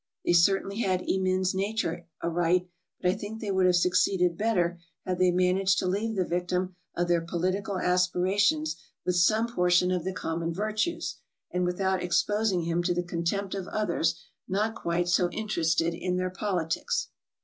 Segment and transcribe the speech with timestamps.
[0.25, 2.67] They certainly had Emin's nature aright,
[2.99, 6.75] but I think they would have succeeded better had they managed to leave the victim
[6.97, 11.17] of their political aspira tions with some portion of the common virtues,
[11.51, 16.15] and without exposing him to the contempt of others not quite so in terested in
[16.17, 17.09] their politics.